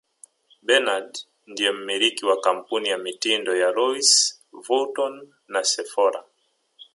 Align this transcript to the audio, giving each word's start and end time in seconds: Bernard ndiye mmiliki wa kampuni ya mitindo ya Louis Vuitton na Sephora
Bernard 0.67 1.13
ndiye 1.49 1.71
mmiliki 1.71 2.25
wa 2.25 2.37
kampuni 2.43 2.89
ya 2.89 2.97
mitindo 2.97 3.55
ya 3.61 3.69
Louis 3.71 4.09
Vuitton 4.65 5.15
na 5.47 5.61
Sephora 5.71 6.23